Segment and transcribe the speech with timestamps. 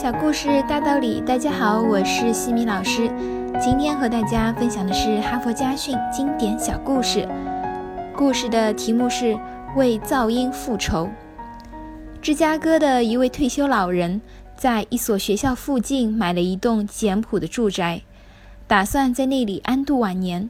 [0.00, 3.10] 小故事大道理，大家好，我是西米老师。
[3.60, 7.28] 今天和大家分享的是哈佛家训经典小故事。
[8.16, 9.34] 故事的题目是
[9.74, 11.06] 《为噪音复仇》。
[12.22, 14.20] 芝加哥的一位退休老人
[14.56, 18.02] 在一所学校附近买了一栋简朴的住宅，
[18.68, 20.48] 打算在那里安度晚年。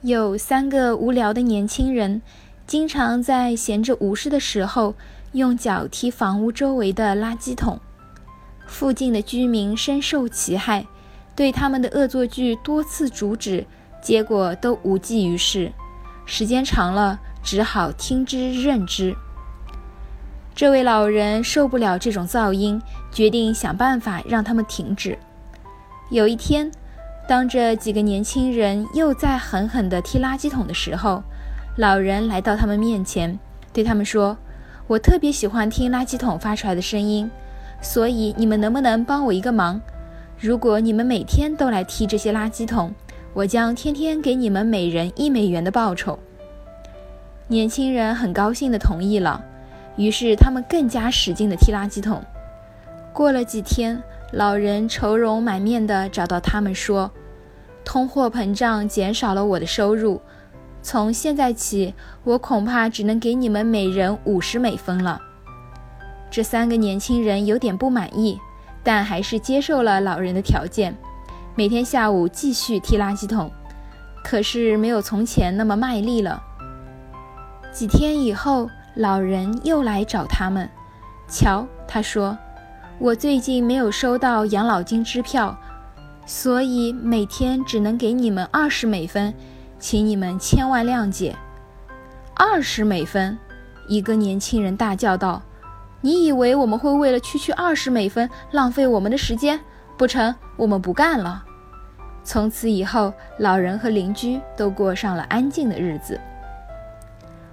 [0.00, 2.22] 有三个无聊的年轻人，
[2.66, 4.94] 经常在闲着无事的时候
[5.32, 7.78] 用脚踢房屋周围的垃圾桶。
[8.70, 10.86] 附近的居民深受其害，
[11.34, 13.66] 对他们的恶作剧多次阻止，
[14.00, 15.72] 结果都无济于事。
[16.24, 19.14] 时间长了，只好听之任之。
[20.54, 25.18] 这位老人受不了这种噪音，决定想办法让他们停止。
[26.08, 26.70] 有一天，
[27.28, 31.22] 当这几个年轻人又在狠狠地踢垃圾桶的时候，
[31.76, 33.36] 老人来到他们面前，
[33.72, 34.38] 对他们说
[34.86, 37.28] ：“我特别喜欢听垃圾桶发出来的声音。”
[37.80, 39.80] 所以你们能不能帮我一个忙？
[40.38, 42.94] 如果你们每天都来踢这些垃圾桶，
[43.34, 46.18] 我将天天给你们每人一美元的报酬。
[47.46, 49.44] 年轻人很高兴地同意了，
[49.96, 52.22] 于是他们更加使劲地踢垃圾桶。
[53.12, 57.10] 过了几天，老人愁容满面地找到他们说
[57.84, 60.20] ：“通货膨胀减少了我的收入，
[60.80, 61.94] 从现在起，
[62.24, 65.20] 我恐怕只能给你们每人五十美分了。”
[66.30, 68.38] 这三个年轻人有点不满意，
[68.84, 70.96] 但还是接受了老人的条件，
[71.56, 73.50] 每天下午继续踢垃圾桶，
[74.22, 76.40] 可是没有从前那么卖力了。
[77.72, 80.68] 几天以后，老人又来找他们。
[81.28, 82.38] 瞧，他说
[82.98, 85.56] ：“我最近没有收到养老金支票，
[86.26, 89.34] 所以每天只能给你们二十美分，
[89.78, 91.34] 请你们千万谅解。”
[92.34, 93.36] 二十美分！
[93.88, 95.42] 一个年轻人大叫道。
[96.02, 99.60] 你以为我们会为了区区二十美分浪费我们的时间？
[99.98, 101.44] 不成，我们不干了。
[102.24, 106.18] 从此以后，老人和邻居都过上了安静的日子。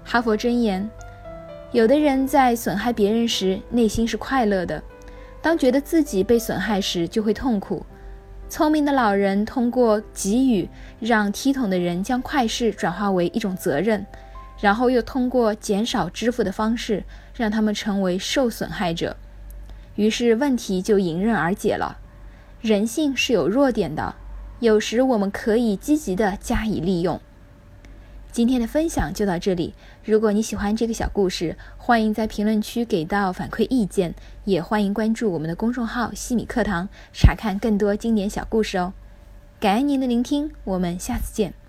[0.04, 0.90] 哈佛箴言：
[1.74, 4.82] 有的人在损害别人时，内心是快乐的；
[5.42, 7.86] 当觉得自己被损害时，就会痛苦。
[8.48, 10.70] 聪明的老人通过给予，
[11.02, 14.06] 让踢桶的人将快事转化为一种责任。
[14.60, 17.04] 然后又通过减少支付的方式，
[17.36, 19.16] 让他们成为受损害者，
[19.96, 21.98] 于是问题就迎刃而解了。
[22.62, 24.16] 人性是有弱点的，
[24.60, 27.22] 有时我们可以积极的加以利用。
[28.32, 29.74] 今天的分享就到这里。
[30.04, 34.14] 如果你喜欢这个小故事，欢迎在评论区给到反馈意见，
[34.44, 38.94] 也欢迎关注我们的公众号“西米课堂”，查看更多经典小故事哦。
[39.60, 41.67] 感恩您的聆听，我们下次见。